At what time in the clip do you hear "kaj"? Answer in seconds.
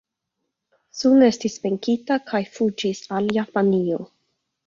2.31-2.41